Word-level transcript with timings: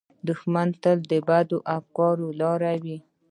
دښمن 0.27 0.67
تل 0.81 0.97
د 1.11 1.13
بدو 1.27 1.57
افکارو 1.77 2.27
لاروي 2.39 2.79
وي 2.83 2.97